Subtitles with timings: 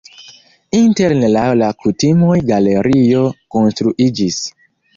[0.77, 3.23] Interne laŭ la kutimoj galerio
[3.57, 4.45] konstruiĝis.